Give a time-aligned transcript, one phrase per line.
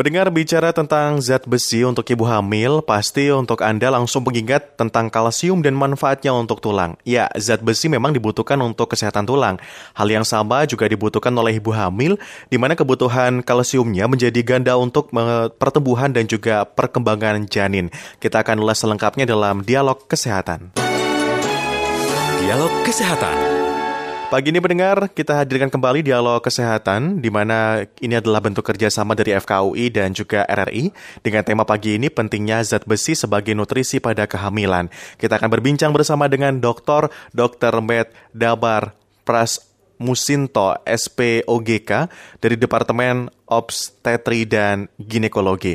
[0.00, 5.60] Pendengar bicara tentang zat besi untuk ibu hamil, pasti untuk Anda langsung mengingat tentang kalsium
[5.60, 6.96] dan manfaatnya untuk tulang.
[7.04, 9.60] Ya, zat besi memang dibutuhkan untuk kesehatan tulang.
[9.92, 12.16] Hal yang sama juga dibutuhkan oleh ibu hamil,
[12.48, 15.12] di mana kebutuhan kalsiumnya menjadi ganda untuk
[15.60, 17.92] pertumbuhan dan juga perkembangan janin.
[18.24, 20.72] Kita akan ulas selengkapnya dalam dialog kesehatan.
[22.40, 23.59] Dialog Kesehatan.
[24.30, 29.34] Pagi ini pendengar, kita hadirkan kembali dialog kesehatan, di mana ini adalah bentuk kerjasama dari
[29.34, 30.94] FKUI dan juga RRI.
[31.18, 34.86] Dengan tema pagi ini, pentingnya zat besi sebagai nutrisi pada kehamilan.
[35.18, 37.10] Kita akan berbincang bersama dengan Dr.
[37.34, 37.82] Dr.
[37.82, 38.94] Med Dabar
[39.26, 39.66] Pras
[39.98, 41.90] Musinto, SPOGK,
[42.38, 45.74] dari Departemen Obstetri dan Ginekologi.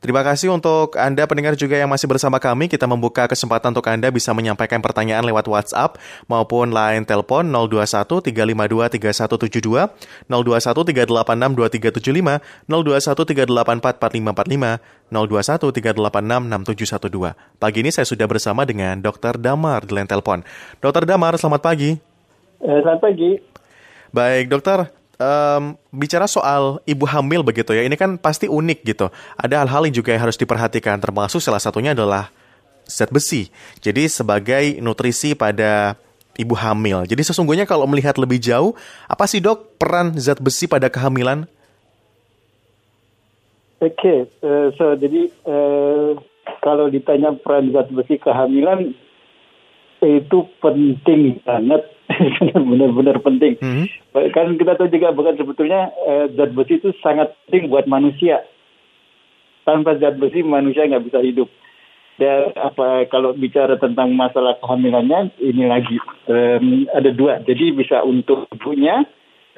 [0.00, 2.72] Terima kasih untuk Anda pendengar juga yang masih bersama kami.
[2.72, 8.96] Kita membuka kesempatan untuk Anda bisa menyampaikan pertanyaan lewat WhatsApp maupun line telepon 021 352
[8.96, 9.92] 3172,
[10.24, 14.80] 021 386 2375, 021 384 4545,
[15.12, 17.60] 021 386 6712.
[17.60, 19.36] Pagi ini saya sudah bersama dengan Dr.
[19.36, 20.40] Damar di line telepon.
[20.80, 21.04] Dr.
[21.04, 22.00] Damar, selamat pagi.
[22.64, 23.36] Eh, selamat pagi.
[24.16, 29.12] Baik, dokter um, bicara soal ibu hamil begitu ya, ini kan pasti unik gitu.
[29.36, 32.32] Ada hal-hal yang juga harus diperhatikan, termasuk salah satunya adalah
[32.88, 33.52] zat besi.
[33.78, 35.94] Jadi sebagai nutrisi pada
[36.40, 37.04] ibu hamil.
[37.04, 38.72] Jadi sesungguhnya kalau melihat lebih jauh,
[39.06, 41.44] apa sih dok peran zat besi pada kehamilan?
[43.80, 46.12] Oke, okay, uh, eh, so jadi uh,
[46.60, 48.92] kalau ditanya peran zat besi kehamilan
[50.00, 51.82] itu penting banget
[52.70, 53.56] benar-benar penting.
[53.60, 54.30] Mm -hmm.
[54.34, 58.42] Kan kita tahu juga bukan sebetulnya eh, zat besi itu sangat penting buat manusia.
[59.62, 61.48] Tanpa zat besi manusia nggak bisa hidup.
[62.20, 65.96] Dan apa kalau bicara tentang masalah kehamilannya ini lagi
[66.28, 67.40] um, ada dua.
[67.48, 69.08] Jadi bisa untuk ibunya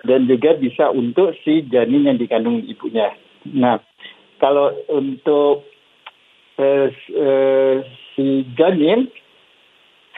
[0.07, 3.11] dan juga bisa untuk si janin yang dikandung ibunya.
[3.51, 3.83] Nah
[4.39, 5.67] kalau untuk
[6.63, 6.87] uh,
[7.19, 7.77] uh,
[8.15, 9.11] si janin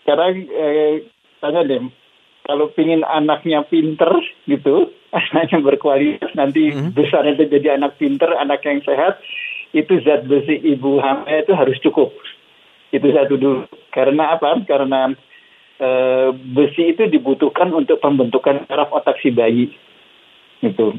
[0.05, 1.09] sekarang eh,
[1.41, 1.81] tanya deh
[2.45, 4.13] kalau pingin anaknya pinter
[4.45, 6.91] gitu, anaknya berkualitas, nanti mm -hmm.
[6.93, 9.19] besarnya itu jadi anak pinter, anak yang sehat,
[9.73, 12.13] itu zat besi ibu hamil itu harus cukup.
[12.95, 13.67] Itu satu dulu.
[13.91, 14.55] Karena apa?
[14.63, 15.11] Karena
[15.83, 15.89] e,
[16.55, 19.75] besi itu dibutuhkan untuk pembentukan saraf otak si bayi.
[20.63, 20.95] Gitu.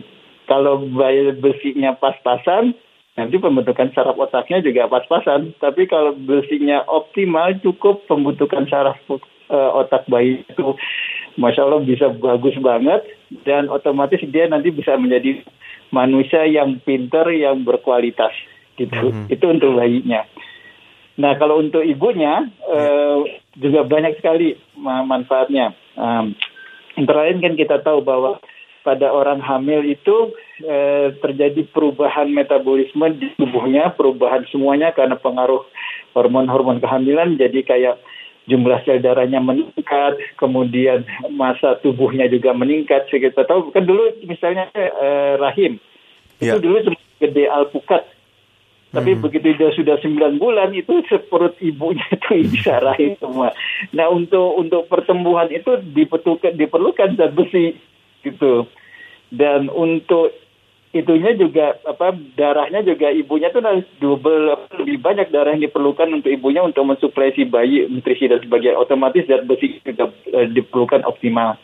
[0.50, 2.76] Kalau bayi besinya pas-pasan,
[3.16, 5.56] nanti pembentukan saraf otaknya juga pas-pasan.
[5.60, 9.00] Tapi kalau besinya optimal, cukup pembentukan saraf
[9.50, 10.76] e, otak bayi itu
[11.36, 13.04] masya Allah bisa bagus banget
[13.44, 15.44] dan otomatis dia nanti bisa menjadi
[15.92, 18.32] manusia yang pinter yang berkualitas
[18.80, 19.32] gitu mm-hmm.
[19.32, 20.24] itu untuk bayinya
[21.16, 22.76] nah kalau untuk ibunya yeah.
[22.76, 23.20] uh,
[23.56, 26.36] juga banyak sekali manfaatnya um,
[27.00, 28.40] antara lain kan kita tahu bahwa
[28.86, 35.66] pada orang hamil itu eh, terjadi perubahan metabolisme di tubuhnya, perubahan semuanya karena pengaruh
[36.14, 37.34] hormon-hormon kehamilan.
[37.42, 37.98] Jadi kayak
[38.46, 41.02] jumlah sel darahnya meningkat, kemudian
[41.34, 43.10] masa tubuhnya juga meningkat.
[43.10, 45.82] Kita tahu kan dulu misalnya eh, rahim
[46.40, 46.56] yeah.
[46.56, 46.64] itu ya.
[46.64, 48.04] dulu cuma gede alpukat,
[48.96, 49.22] tapi hmm.
[49.28, 53.52] begitu dia sudah 9 bulan itu seperut ibunya itu bisa rahim semua.
[53.92, 57.76] Nah untuk untuk pertumbuhan itu diperlukan diperlukan zat besi
[58.26, 58.66] gitu.
[59.30, 60.34] Dan untuk
[60.96, 66.32] itunya juga apa darahnya juga ibunya tuh harus double lebih banyak darah yang diperlukan untuk
[66.32, 71.60] ibunya untuk mensuplai si bayi nutrisi dan sebagainya otomatis zat besi juga uh, diperlukan optimal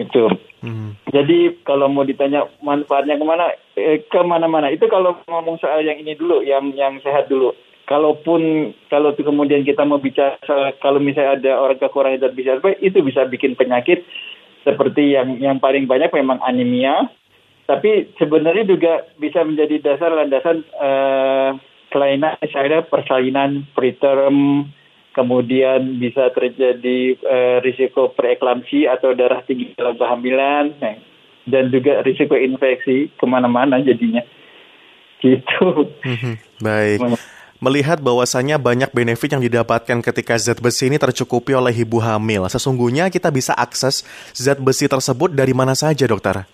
[0.00, 0.24] itu
[0.64, 0.96] hmm.
[1.12, 3.46] jadi kalau mau ditanya manfaatnya ke mana
[3.76, 7.52] eh, ke mana-mana itu kalau ngomong soal yang ini dulu yang yang sehat dulu
[7.84, 10.40] kalaupun kalau kemudian kita mau bicara
[10.80, 14.00] kalau misalnya ada orang kekurangan zat besi itu bisa bikin penyakit
[14.66, 17.06] seperti yang yang paling banyak memang anemia
[17.66, 21.58] tapi sebenarnya juga bisa menjadi dasar landasan uh,
[21.90, 24.70] kelainan misalnya persalinan preterm,
[25.18, 30.94] kemudian bisa terjadi uh, risiko preeklamsi atau darah tinggi dalam kehamilan, nah,
[31.50, 34.22] dan juga risiko infeksi ke mana-mana jadinya.
[35.18, 35.90] Gitu.
[36.06, 36.34] Mhm.
[36.62, 37.02] Baik.
[37.56, 43.08] Melihat bahwasannya banyak benefit yang didapatkan ketika zat besi ini tercukupi oleh ibu hamil, sesungguhnya
[43.08, 44.04] kita bisa akses
[44.36, 46.44] zat besi tersebut dari mana saja, dokter?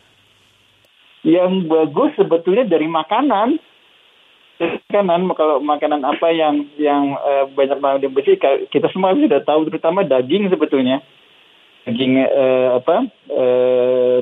[1.22, 3.58] yang bagus sebetulnya dari makanan.
[4.62, 8.38] Makanan kalau makanan apa yang yang uh, banyak mengandung besi
[8.70, 11.02] kita semua sudah tahu terutama daging sebetulnya.
[11.82, 12.96] Daging uh, apa
[13.26, 14.18] uh,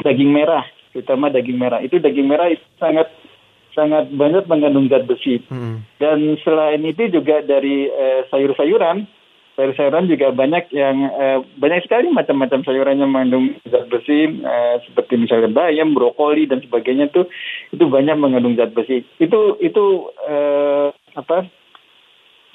[0.00, 0.64] daging merah
[0.96, 1.84] terutama daging merah.
[1.84, 3.12] Itu daging merah itu sangat
[3.80, 5.80] sangat banyak mengandung zat besi hmm.
[5.96, 9.08] dan selain itu juga dari uh, sayur-sayuran
[9.60, 15.20] sayur-sayuran juga banyak yang uh, banyak sekali macam-macam sayuran yang mengandung zat besi uh, seperti
[15.20, 17.28] misalnya bayam, brokoli dan sebagainya tuh
[17.68, 19.04] itu banyak mengandung zat besi.
[19.20, 21.44] Itu itu uh, apa?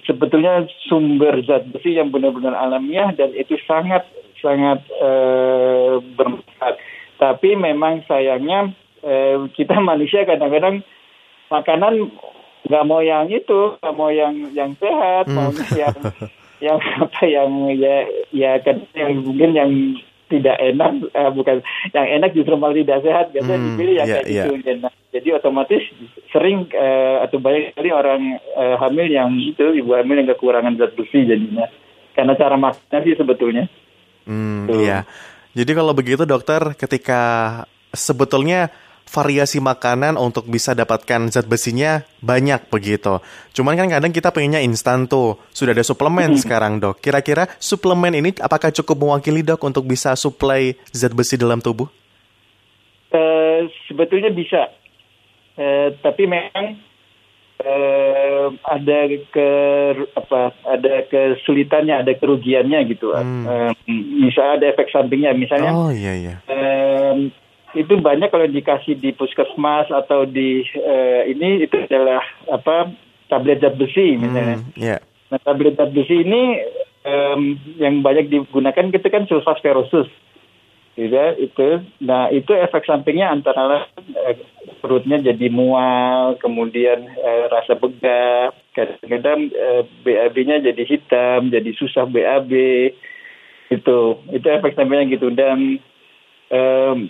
[0.09, 4.09] Sebetulnya sumber zat besi yang benar-benar alamiah dan itu sangat
[4.41, 6.81] sangat uh, bermanfaat.
[7.21, 8.73] Tapi memang sayangnya
[9.05, 10.81] uh, kita manusia kadang-kadang
[11.51, 12.11] makanan
[12.65, 15.35] nggak mau yang itu, nggak mau yang yang sehat, hmm.
[15.37, 15.95] maunya yang
[16.63, 17.95] yang apa yang ya
[18.33, 19.71] ya kan yang mungkin yang
[20.25, 21.61] tidak enak uh, bukan
[21.93, 23.25] yang enak justru malah tidak sehat.
[23.29, 24.45] Biasanya hmm, dipilih yang yeah, kayak yeah.
[24.49, 25.83] gitu nah, jadi otomatis
[26.33, 28.21] sering uh, atau banyak sekali orang
[28.57, 31.69] uh, hamil yang itu ibu hamil yang kekurangan zat besi jadinya.
[32.17, 33.67] Karena cara makannya sih sebetulnya.
[34.25, 35.03] Hmm, iya.
[35.53, 37.21] Jadi kalau begitu dokter ketika
[37.93, 38.73] sebetulnya
[39.05, 43.21] variasi makanan untuk bisa dapatkan zat besinya banyak begitu.
[43.53, 45.39] Cuman kan kadang kita pengennya instan tuh.
[45.55, 46.99] Sudah ada suplemen sekarang dok.
[46.99, 51.87] Kira-kira suplemen ini apakah cukup mewakili dok untuk bisa suplai zat besi dalam tubuh?
[53.13, 54.73] Uh, sebetulnya bisa.
[55.55, 56.75] Uh, tapi memang
[57.63, 58.99] uh, ada
[59.31, 59.49] ke
[60.17, 63.43] apa ada kesulitannya ada kerugiannya gitu hmm.
[63.47, 63.71] uh,
[64.19, 67.13] misalnya ada efek sampingnya misalnya oh iya iya uh,
[67.75, 72.95] itu banyak kalau dikasih di puskesmas atau di uh, ini itu adalah apa
[73.27, 74.63] tablet zat besi misalnya.
[74.63, 74.99] Hmm, yeah.
[75.29, 76.63] Nah tablet zat besi ini
[77.03, 80.07] um, yang banyak digunakan itu kan sulfaspherosus,
[80.95, 81.69] gitu itu.
[82.01, 84.35] Nah itu efek sampingnya antara lain uh,
[84.79, 92.51] perutnya jadi mual, kemudian uh, rasa begah, kadang-kadang uh, BAB-nya jadi hitam, jadi susah BAB,
[93.73, 93.97] itu
[94.31, 95.81] itu efek sampingnya gitu dan
[96.53, 97.09] um,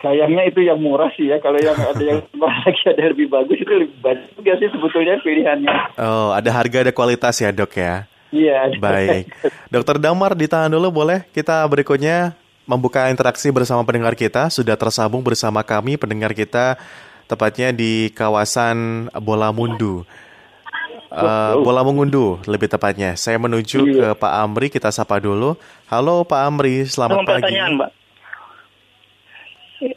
[0.00, 1.36] Sayangnya itu yang murah sih ya.
[1.44, 6.00] Kalau yang ada yang lagi ada lebih bagus itu lebih banyak juga sih sebetulnya pilihannya.
[6.00, 8.08] Oh, ada harga ada kualitas ya dok ya.
[8.32, 8.80] Iya.
[8.80, 9.28] Baik.
[9.68, 11.28] Dokter Damar ditahan dulu boleh?
[11.36, 12.32] Kita berikutnya
[12.64, 14.48] membuka interaksi bersama pendengar kita.
[14.48, 16.80] Sudah tersambung bersama kami pendengar kita
[17.28, 20.08] tepatnya di kawasan Bola Mundu.
[21.10, 23.18] Uh, Bola Mengundu lebih tepatnya.
[23.18, 24.14] Saya menuju iya.
[24.14, 25.58] ke Pak Amri, kita sapa dulu.
[25.90, 27.50] Halo Pak Amri, selamat pagi.
[27.50, 27.99] Mbak.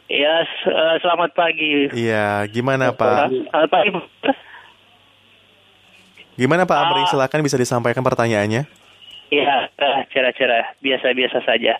[0.07, 1.91] Ya, uh, selamat pagi.
[1.91, 3.27] Iya, gimana Pak?
[3.51, 3.91] Selamat pagi.
[6.39, 7.03] Gimana Pak Amri?
[7.03, 8.63] Uh, Silakan bisa disampaikan pertanyaannya.
[9.27, 11.75] Iya, uh, cerah-cerah, biasa-biasa saja.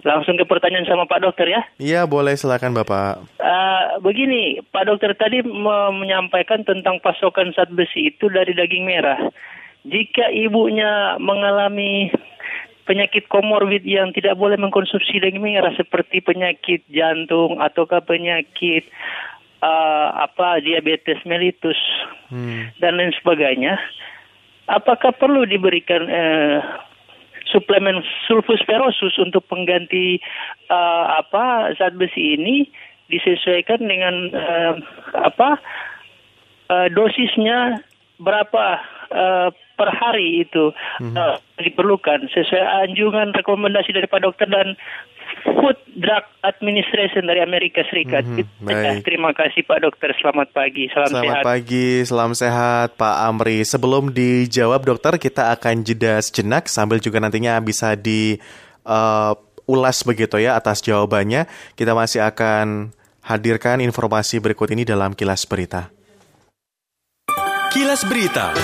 [0.00, 1.60] Langsung ke pertanyaan sama Pak Dokter ya?
[1.76, 3.20] Iya, boleh silakan Bapak.
[3.36, 9.20] Uh, begini, Pak Dokter tadi menyampaikan tentang pasokan zat besi itu dari daging merah.
[9.84, 12.08] Jika ibunya mengalami
[12.86, 18.86] penyakit komorbid yang tidak boleh mengkonsumsi daging merah seperti penyakit jantung ataukah penyakit
[19.60, 21.76] uh, apa diabetes mellitus
[22.30, 22.78] hmm.
[22.78, 23.76] dan lain sebagainya
[24.70, 26.58] apakah perlu diberikan uh,
[27.50, 30.22] suplemen sulfosperosus untuk pengganti
[30.70, 32.66] uh, apa zat besi ini
[33.06, 34.74] disesuaikan dengan uh,
[35.14, 35.58] apa
[36.70, 37.82] uh, dosisnya
[38.18, 38.64] berapa
[39.14, 41.14] uh, per hari itu mm-hmm.
[41.14, 44.74] uh, diperlukan sesuai anjungan rekomendasi dari Pak Dokter dan
[45.46, 48.24] Food Drug Administration dari Amerika Serikat.
[48.24, 48.66] Mm-hmm.
[48.66, 49.04] Baik.
[49.04, 50.10] Terima kasih Pak Dokter.
[50.18, 50.88] Selamat pagi.
[50.90, 51.44] Salam Selamat sehat.
[51.44, 51.88] pagi.
[52.02, 53.62] Salam sehat Pak Amri.
[53.62, 58.40] Sebelum dijawab dokter, kita akan jeda sejenak sambil juga nantinya bisa di
[58.88, 59.36] uh,
[59.68, 61.46] ulas begitu ya atas jawabannya.
[61.76, 65.90] Kita masih akan hadirkan informasi berikut ini dalam kilas berita.
[67.76, 68.56] Kilas Berita.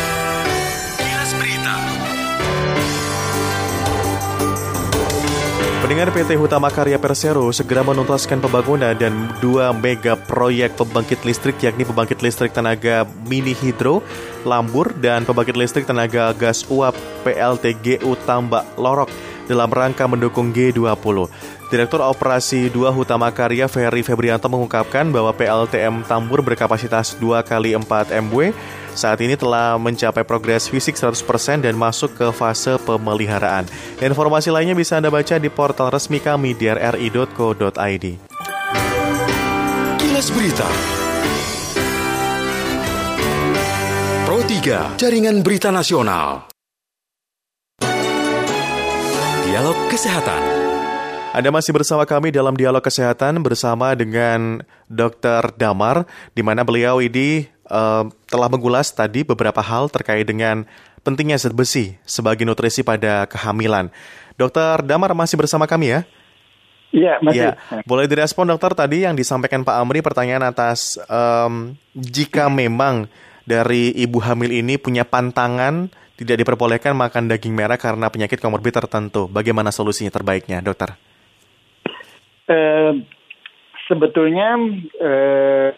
[5.83, 11.87] Pendengar PT Hutama Karya Persero segera menuntaskan pembangunan dan dua mega proyek pembangkit listrik yakni
[11.87, 14.03] pembangkit listrik tenaga mini hidro,
[14.43, 19.11] Lambur, dan pembangkit listrik tenaga gas uap PLTGU Tambak Lorok
[19.47, 21.29] dalam rangka mendukung G20.
[21.73, 28.13] Direktur Operasi 2 Hutama Karya Ferry Febrianto mengungkapkan bahwa PLTM Tambur berkapasitas 2 kali 4
[28.29, 28.53] MW
[28.93, 33.65] saat ini telah mencapai progres fisik 100% dan masuk ke fase pemeliharaan.
[34.05, 38.05] Informasi lainnya bisa Anda baca di portal resmi kami di rri.co.id.
[39.97, 40.69] Kilas Berita
[44.29, 46.53] Pro 3 Jaringan Berita Nasional
[49.49, 50.62] Dialog Kesehatan
[51.33, 55.57] anda masih bersama kami dalam dialog kesehatan bersama dengan Dr.
[55.57, 56.05] Damar,
[56.37, 60.69] di mana beliau ini uh, telah mengulas tadi beberapa hal terkait dengan
[61.01, 63.89] pentingnya zat besi sebagai nutrisi pada kehamilan.
[64.37, 66.01] Dokter Damar masih bersama kami ya?
[66.93, 67.57] Iya, masih.
[67.57, 67.81] Ya.
[67.89, 73.09] Boleh direspon dokter tadi yang disampaikan Pak Amri pertanyaan atas um, jika memang
[73.49, 75.89] dari ibu hamil ini punya pantangan
[76.21, 79.33] tidak diperbolehkan makan daging merah karena penyakit komorbid tertentu.
[79.33, 80.93] Bagaimana solusinya terbaiknya, dokter?
[82.51, 83.03] Uh,
[83.87, 84.59] sebetulnya
[84.99, 85.71] uh,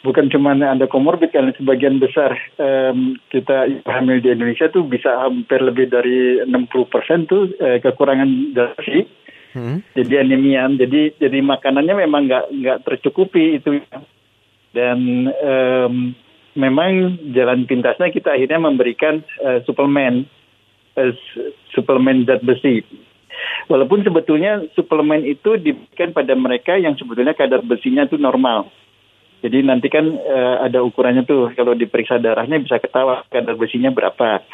[0.00, 5.60] bukan cuma ada komorbid karena sebagian besar um, kita hamil di Indonesia tuh bisa hampir
[5.60, 9.04] lebih dari 60 persen tuh uh, kekurangan gizi.
[9.50, 9.82] Hmm.
[9.98, 10.70] Jadi anemia.
[10.78, 13.82] Jadi jadi makanannya memang nggak nggak tercukupi itu.
[14.70, 16.14] Dan um,
[16.54, 20.30] memang jalan pintasnya kita akhirnya memberikan uh, suplemen
[20.94, 21.12] uh,
[21.74, 22.86] suplemen zat besi.
[23.70, 28.70] Walaupun sebetulnya suplemen itu diberikan pada mereka yang sebetulnya kadar besinya itu normal.
[29.40, 34.44] Jadi nanti kan uh, ada ukurannya tuh kalau diperiksa darahnya bisa ketawa kadar besinya berapa.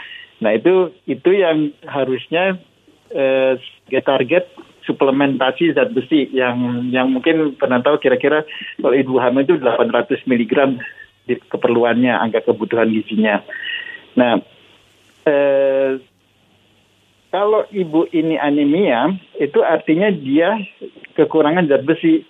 [0.44, 2.60] Nah itu itu yang harusnya
[3.10, 3.58] uh,
[3.90, 4.46] target
[4.86, 8.46] suplementasi zat besi yang yang mungkin pernah tahu kira-kira
[8.78, 10.54] kalau ibu hamil itu 800 mg
[11.26, 13.42] di keperluannya angka kebutuhan gizinya.
[14.14, 14.38] Nah
[15.26, 15.55] eh,
[17.36, 20.56] kalau ibu ini anemia, itu artinya dia
[21.20, 22.24] kekurangan zat besi.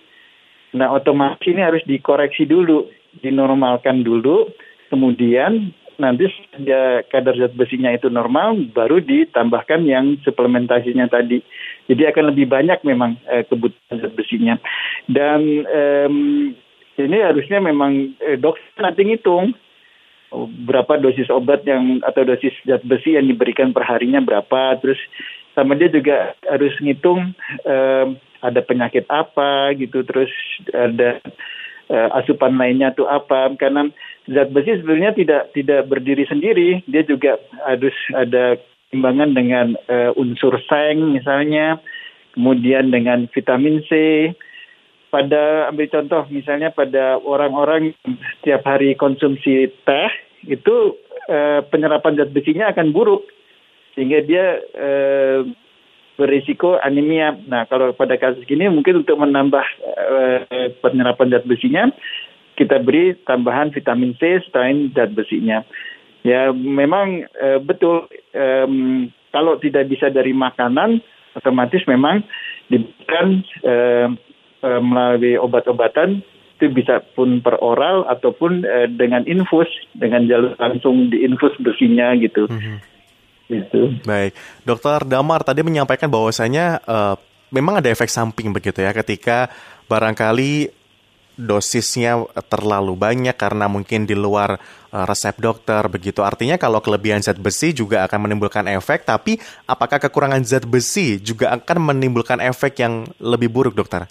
[0.75, 2.91] Nah, otomatis ini harus dikoreksi dulu,
[3.23, 4.51] dinormalkan dulu,
[4.91, 6.27] kemudian nanti
[6.59, 11.39] dia kadar zat besinya itu normal, baru ditambahkan yang suplementasinya tadi.
[11.87, 14.59] Jadi akan lebih banyak memang eh, kebutuhan zat besinya.
[15.07, 16.09] Dan eh,
[16.99, 19.55] ini harusnya memang eh, dokter nanti ngitung
[20.33, 24.75] berapa dosis obat yang atau dosis zat besi yang diberikan perharinya berapa.
[24.83, 24.99] Terus
[25.55, 27.31] sama dia juga harus ngitung
[27.63, 28.07] um,
[28.43, 30.03] ada penyakit apa gitu.
[30.03, 30.31] Terus
[30.75, 31.23] ada
[31.87, 33.55] uh, asupan lainnya tuh apa.
[33.55, 33.87] Karena
[34.27, 36.83] zat besi sebenarnya tidak tidak berdiri sendiri.
[36.91, 38.59] Dia juga harus ada
[38.91, 41.79] timbangan dengan uh, unsur seng misalnya.
[42.37, 43.91] Kemudian dengan vitamin C
[45.07, 47.95] pada ambil contoh misalnya pada orang-orang
[48.39, 50.11] setiap hari konsumsi teh
[50.47, 50.75] itu
[51.31, 53.23] eh, penyerapan zat besinya akan buruk
[53.95, 54.45] sehingga dia
[54.75, 55.41] eh,
[56.17, 57.37] berisiko anemia.
[57.47, 61.87] Nah kalau pada kasus ini mungkin untuk menambah eh, penyerapan zat besinya
[62.57, 65.61] kita beri tambahan vitamin C selain zat besinya.
[66.25, 68.67] Ya memang eh, betul eh,
[69.31, 70.99] kalau tidak bisa dari makanan
[71.37, 72.25] otomatis memang
[72.67, 74.07] diberikan eh,
[74.63, 76.21] uh, melalui obat-obatan
[76.57, 82.49] itu bisa pun per oral ataupun uh, dengan infus dengan jalur langsung diinfus besinya gitu.
[82.49, 82.77] Mm-hmm.
[83.47, 84.03] Gitu.
[84.03, 84.35] Baik,
[84.67, 87.15] Dokter Damar tadi menyampaikan bahwasanya uh,
[87.47, 89.47] memang ada efek samping begitu ya ketika
[89.87, 90.75] barangkali
[91.37, 94.57] dosisnya terlalu banyak karena mungkin di luar
[94.91, 96.25] uh, resep dokter begitu.
[96.25, 99.37] Artinya kalau kelebihan zat besi juga akan menimbulkan efek, tapi
[99.69, 104.09] apakah kekurangan zat besi juga akan menimbulkan efek yang lebih buruk, dokter?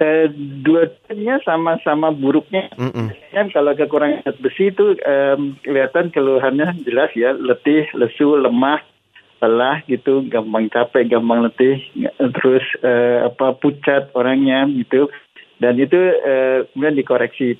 [0.00, 0.28] Eh,
[0.62, 2.68] dua-duanya sama-sama buruknya.
[2.76, 3.08] Mm -mm.
[3.32, 8.80] Kan kalau kekurangan zat besi itu um, kelihatan keluhannya jelas ya, letih, lesu, lemah,
[9.40, 11.80] lelah gitu, gampang capek, gampang letih,
[12.40, 15.08] terus uh, apa pucat orangnya gitu.
[15.56, 17.56] Dan itu uh, kemudian dikoreksi.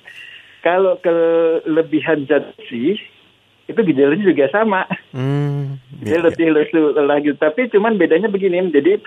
[0.61, 2.97] Kalau kelebihan zat besi
[3.67, 4.87] itu gejalanya juga sama.
[5.11, 7.35] Mm, Dia letih, lesu, lelah gitu.
[7.35, 9.01] Tapi cuman bedanya begini, jadi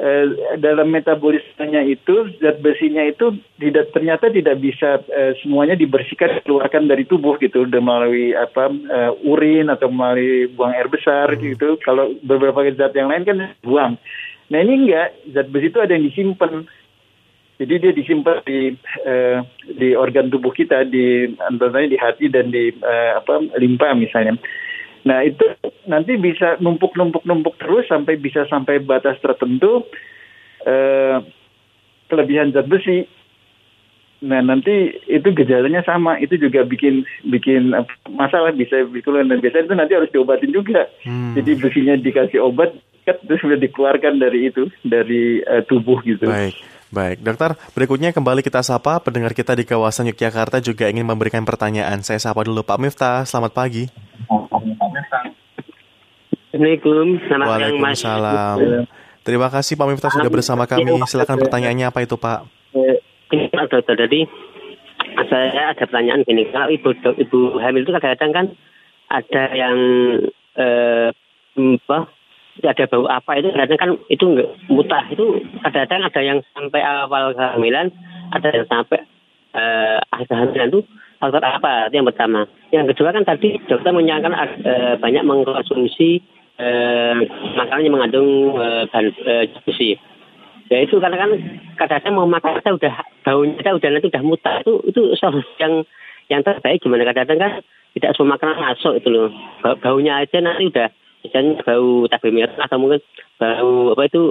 [0.00, 0.24] eh,
[0.56, 7.04] dalam metabolismenya itu zat besinya itu tidak ternyata tidak bisa eh, semuanya dibersihkan keluarkan dari
[7.04, 7.68] tubuh gitu.
[7.68, 11.40] Melalui apa eh, urin atau melalui buang air besar hmm.
[11.52, 11.76] gitu.
[11.84, 14.00] Kalau beberapa zat yang lain kan buang.
[14.50, 15.08] Nah ini enggak.
[15.36, 16.64] Zat besi itu ada yang disimpan.
[17.60, 18.72] Jadi dia disimpan di
[19.04, 19.38] eh,
[19.68, 24.40] di organ tubuh kita di antaranya di hati dan di eh, apa limpa misalnya
[25.04, 25.44] Nah itu
[25.88, 29.88] nanti bisa numpuk-numpuk-numpuk terus sampai bisa sampai batas tertentu
[30.68, 31.16] eh,
[32.10, 33.08] kelebihan zat besi.
[34.20, 37.72] Nah nanti itu gejalanya sama, itu juga bikin bikin
[38.12, 40.84] masalah bisa bikin dan biasanya itu nanti harus diobatin juga.
[41.08, 41.32] Hmm.
[41.32, 42.76] Jadi besinya dikasih obat,
[43.08, 46.28] kan terus sudah dikeluarkan dari itu dari uh, tubuh gitu.
[46.28, 46.52] Baik.
[46.90, 52.02] Baik, dokter, berikutnya kembali kita sapa pendengar kita di kawasan Yogyakarta juga ingin memberikan pertanyaan.
[52.02, 53.86] Saya sapa dulu Pak Miftah, selamat pagi.
[56.50, 58.58] Assalamualaikum, selamat Waalaikumsalam.
[59.22, 60.98] Terima kasih Pak Miftah sudah bersama kami.
[61.06, 62.42] Silakan pertanyaannya apa itu Pak?
[63.30, 64.26] Pak dokter, jadi
[65.30, 66.90] saya ada pertanyaan gini, kalau ibu
[67.22, 68.46] ibu hamil itu kadang-kadang kan
[69.14, 69.78] ada yang
[70.58, 71.14] eh,
[71.54, 71.98] apa
[72.66, 75.06] ada bau apa itu kadang kan itu enggak mutah.
[75.06, 77.94] Itu kadang-kadang ada yang sampai awal kehamilan
[78.34, 79.06] ada yang sampai
[79.54, 80.82] eh, akhir kehamilan itu
[81.22, 81.86] faktor apa?
[81.86, 82.50] Itu yang pertama.
[82.74, 84.34] Yang kedua kan tadi dokter menyangka
[84.66, 87.16] eh, banyak mengkonsumsi eh,
[87.56, 88.28] makanan yang mengandung
[88.60, 89.96] eh, bahan eh, besi
[90.70, 91.30] ya itu karena kan
[91.80, 92.94] kadang-kadang mau makan kita udah
[93.26, 95.82] baunya kita udah nanti udah mutah itu itu solusi yang
[96.30, 97.02] yang terbaik gimana?
[97.02, 97.52] Kadang-kadang kan
[97.98, 99.34] tidak semua makanan masuk itu loh.
[99.82, 100.88] Baunya aja nanti udah
[101.26, 103.00] misalnya bau cabai merah atau mungkin
[103.36, 104.22] bau apa itu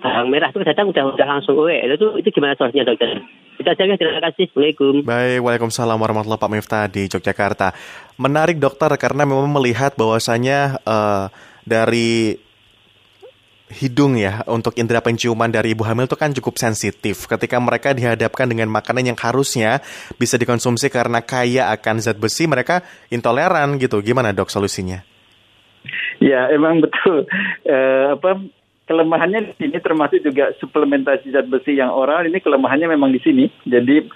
[0.00, 3.20] bawang merah itu kadang udah udah langsung uwe itu itu gimana solusinya dokter
[3.66, 4.46] itu aja ya terima kasih.
[4.46, 4.94] Assalamualaikum.
[5.02, 7.74] Baik waalaikumsalam warahmatullahi Pak Miftah di Yogyakarta.
[8.14, 11.26] Menarik dokter karena memang melihat bahwasanya uh,
[11.66, 12.38] dari
[13.66, 17.26] hidung ya untuk indera penciuman dari ibu hamil itu kan cukup sensitif.
[17.26, 19.82] Ketika mereka dihadapkan dengan makanan yang harusnya
[20.14, 23.98] bisa dikonsumsi karena kaya akan zat besi mereka intoleran gitu.
[23.98, 25.02] Gimana dok solusinya?
[26.22, 27.26] Ya emang betul.
[27.66, 28.46] Uh, apa
[28.86, 32.24] kelemahannya di sini termasuk juga suplementasi zat besi yang oral.
[32.24, 33.44] Ini kelemahannya memang di sini.
[33.66, 34.06] Jadi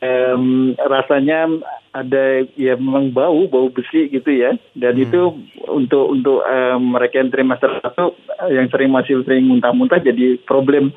[0.00, 1.50] um, rasanya
[1.90, 4.54] ada ya memang bau bau besi gitu ya.
[4.78, 5.04] Dan hmm.
[5.04, 5.20] itu
[5.66, 8.14] untuk untuk um, mereka yang terima satu
[8.50, 10.94] yang sering masih sering muntah-muntah jadi problem.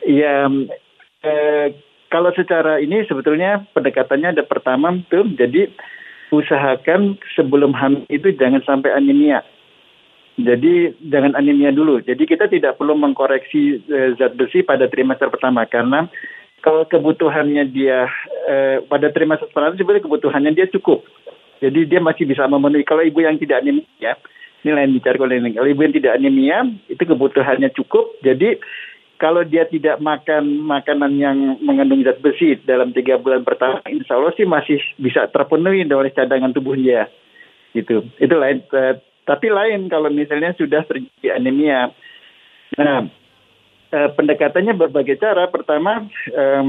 [0.00, 0.48] Ya
[1.20, 1.76] eh,
[2.08, 5.68] kalau secara ini sebetulnya pendekatannya ada pertama tuh jadi
[6.32, 9.44] usahakan sebelum hamil itu jangan sampai anemia
[10.42, 15.64] jadi jangan anemia dulu jadi kita tidak perlu mengkoreksi eh, zat besi pada trimester pertama
[15.68, 16.08] karena
[16.60, 18.04] kalau kebutuhannya dia
[18.44, 21.04] eh, pada trimester pertama sebenarnya kebutuhannya dia cukup.
[21.60, 22.84] Jadi dia masih bisa memenuhi.
[22.88, 24.16] Kalau ibu yang tidak anemia,
[24.64, 25.56] ini lain bicara kalau ini.
[25.56, 28.16] Ibu yang tidak anemia, itu kebutuhannya cukup.
[28.24, 28.56] Jadi
[29.20, 34.32] kalau dia tidak makan makanan yang mengandung zat besi dalam tiga bulan pertama, insya Allah
[34.32, 37.08] sih masih bisa terpenuhi oleh cadangan tubuh dia.
[37.76, 38.08] Gitu.
[38.16, 38.64] Itu lain.
[39.30, 41.94] Tapi lain kalau misalnya sudah terjadi anemia.
[42.74, 43.06] Nah,
[43.94, 45.46] eh, pendekatannya berbagai cara.
[45.46, 46.02] Pertama,
[46.34, 46.64] eh,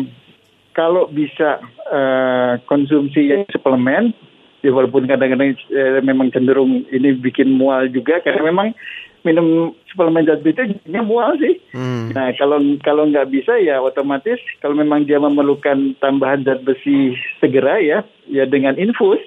[0.78, 1.58] kalau bisa
[1.90, 4.14] eh, konsumsi suplemen,
[4.62, 8.78] ya walaupun kadang-kadang eh, memang cenderung ini bikin mual juga, karena memang
[9.22, 11.58] minum suplemen zat itu jadinya mual sih.
[11.74, 12.14] Hmm.
[12.14, 17.78] Nah kalau kalau nggak bisa ya otomatis kalau memang dia memerlukan tambahan zat besi segera
[17.82, 19.22] ya, ya dengan infus.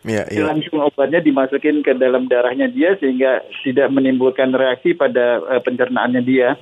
[0.00, 0.48] Ya, ya.
[0.48, 6.56] Langsung obatnya dimasukin ke dalam darahnya dia sehingga tidak menimbulkan reaksi pada uh, pencernaannya dia.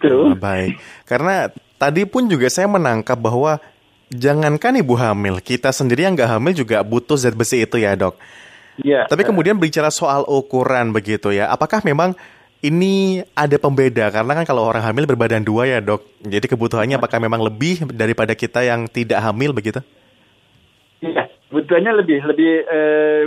[0.00, 0.32] Tuh.
[0.32, 0.80] Oh, baik.
[1.04, 3.60] Karena tadi pun juga saya menangkap bahwa
[4.08, 8.16] jangankan ibu hamil, kita sendiri yang nggak hamil juga butuh zat besi itu ya dok.
[8.80, 9.08] Iya.
[9.08, 12.12] Tapi kemudian bicara soal ukuran begitu ya, apakah memang
[12.64, 17.20] ini ada pembeda karena kan kalau orang hamil berbadan dua ya dok, jadi kebutuhannya apakah
[17.20, 19.80] memang lebih daripada kita yang tidak hamil begitu?
[21.56, 23.22] Kebutuhannya lebih lebih eh,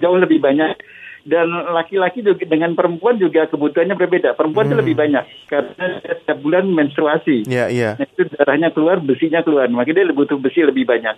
[0.00, 0.80] jauh lebih banyak
[1.24, 4.32] dan laki-laki juga dengan perempuan juga kebutuhannya berbeda.
[4.32, 4.72] Perempuan hmm.
[4.72, 7.44] itu lebih banyak karena setiap bulan menstruasi.
[7.44, 7.90] Iya, yeah, iya.
[8.00, 8.08] Yeah.
[8.08, 9.68] itu darahnya keluar, besinya keluar.
[9.72, 11.16] Makanya dia butuh besi lebih banyak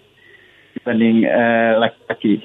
[0.78, 2.42] dibanding uh, laki-laki.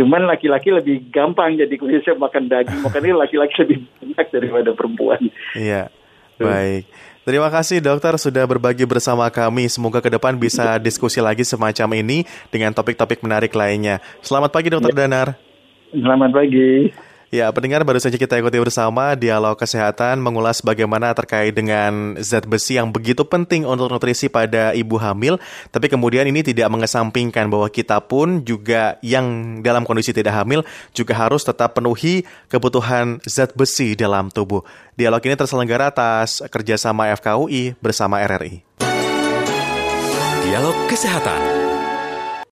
[0.00, 2.80] Cuman laki-laki lebih gampang jadi khususnya makan daging.
[2.84, 5.20] Makanya laki-laki lebih banyak daripada perempuan.
[5.56, 5.88] Iya.
[6.36, 6.84] Baik.
[7.24, 9.64] Terima kasih dokter sudah berbagi bersama kami.
[9.72, 14.04] Semoga ke depan bisa diskusi lagi semacam ini dengan topik-topik menarik lainnya.
[14.20, 15.08] Selamat pagi dokter ya.
[15.08, 15.28] Danar.
[15.88, 16.92] Selamat pagi.
[17.34, 22.78] Ya, pendengar baru saja kita ikuti bersama dialog kesehatan mengulas bagaimana terkait dengan zat besi
[22.78, 25.42] yang begitu penting untuk nutrisi pada ibu hamil,
[25.74, 30.62] tapi kemudian ini tidak mengesampingkan bahwa kita pun juga yang dalam kondisi tidak hamil
[30.94, 34.62] juga harus tetap penuhi kebutuhan zat besi dalam tubuh.
[34.94, 38.62] Dialog ini terselenggara atas kerjasama FKUI bersama RRI.
[40.46, 41.63] Dialog Kesehatan